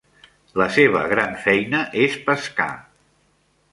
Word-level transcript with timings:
La 0.61 0.65
seva 0.77 1.03
gran 1.11 1.37
feina 1.43 1.83
és 2.07 2.17
pescar. 2.31 2.71